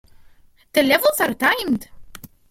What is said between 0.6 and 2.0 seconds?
The levels are timed.